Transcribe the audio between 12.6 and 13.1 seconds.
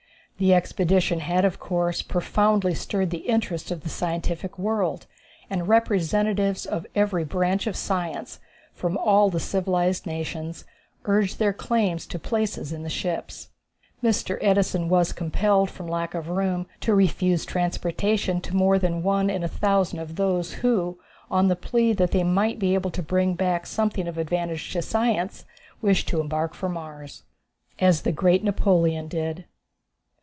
in the